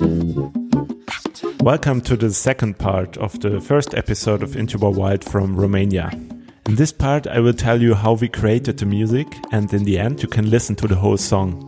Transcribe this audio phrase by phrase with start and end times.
[0.00, 6.12] Welcome to the second part of the first episode of In Tuba Wild from Romania.
[6.66, 9.98] In this part, I will tell you how we created the music, and in the
[9.98, 11.64] end, you can listen to the whole song.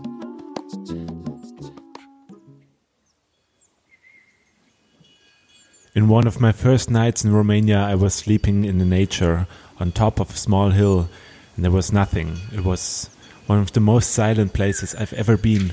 [5.97, 9.49] In one of my first nights in Romania, I was sleeping in the nature
[9.81, 11.09] on top of a small hill,
[11.57, 12.37] and there was nothing.
[12.53, 13.11] It was
[13.47, 15.73] one of the most silent places I've ever been.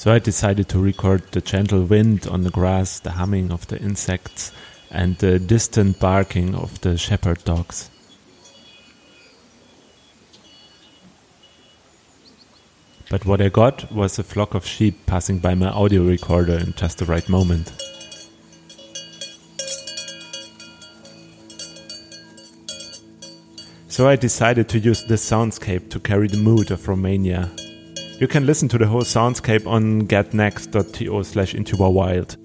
[0.00, 3.78] So I decided to record the gentle wind on the grass, the humming of the
[3.78, 4.50] insects,
[4.90, 7.90] and the distant barking of the shepherd dogs.
[13.10, 16.72] But what I got was a flock of sheep passing by my audio recorder in
[16.72, 17.70] just the right moment.
[23.88, 27.50] So I decided to use this soundscape to carry the mood of Romania.
[28.20, 32.36] You can listen to the whole soundscape on getnext.to slash intubawild.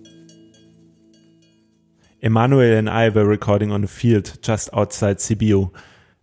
[2.21, 5.76] Emanuel and I were recording on a field just outside Sibiu.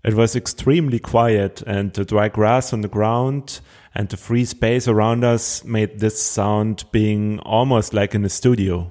[0.03, 3.61] It was extremely quiet and the dry grass on the ground
[3.95, 8.91] and the free space around us made this sound being almost like in a studio.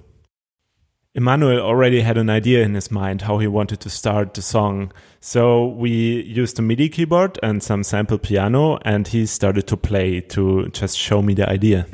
[1.14, 4.94] Emanuel already had an idea in his mind how he wanted to start the song.
[5.20, 10.22] So we used a MIDI keyboard and some sample piano, and he started to play
[10.22, 11.86] to just show me the idea.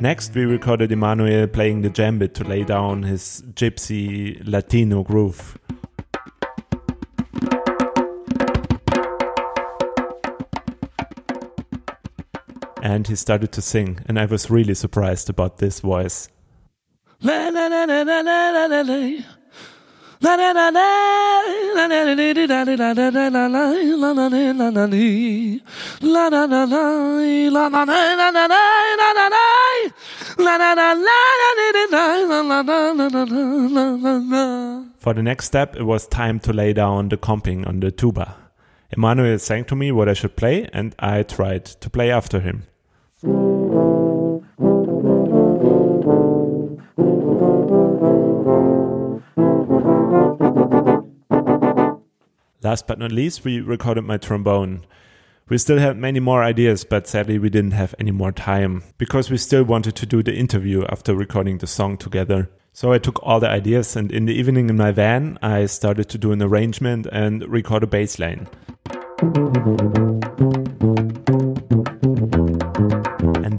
[0.00, 5.56] Next, we recorded Emanuel playing the djembe to lay down his gypsy Latino groove.
[12.84, 13.98] and he started to sing.
[14.06, 16.28] And I was really surprised about this voice.
[34.98, 38.36] For the next step, it was time to lay down the comping on the tuba.
[38.96, 42.64] Emanuel sang to me what I should play, and I tried to play after him.
[52.64, 54.84] Last but not least, we recorded my trombone.
[55.48, 59.30] We still had many more ideas, but sadly we didn't have any more time because
[59.30, 62.50] we still wanted to do the interview after recording the song together.
[62.72, 66.08] So I took all the ideas and in the evening in my van, I started
[66.08, 68.48] to do an arrangement and record a bass line.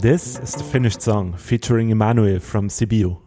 [0.06, 3.26] This is the finished song featuring Emanuel from Sibiu.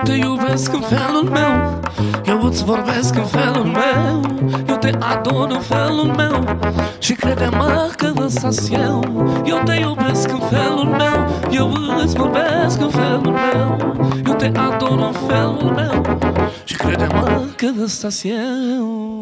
[0.00, 1.80] Eu te iubesc în felul meu.
[2.26, 4.20] Eu îți vorbesc în felul meu.
[4.68, 6.58] Eu te ador în felul meu.
[6.98, 9.02] Și crede-mă că lăsați eu.
[9.44, 11.28] Eu te iubesc în felul meu.
[11.50, 11.72] Eu
[12.04, 13.96] îți vorbesc în felul meu.
[14.26, 16.18] Eu te ador în felul meu.
[16.64, 19.20] Și crede-mă că lăsați eu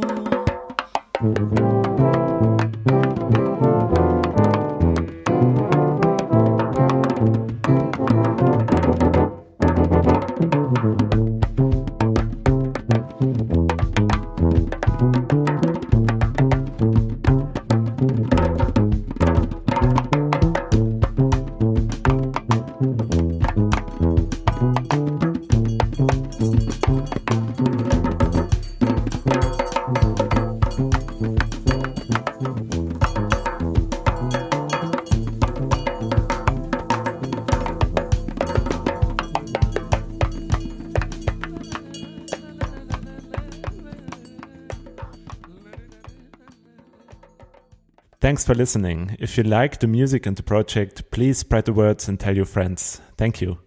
[48.21, 49.17] Thanks for listening.
[49.21, 52.47] If you like the music and the project, please spread the words and tell your
[52.47, 53.01] friends.
[53.17, 53.59] Thank you.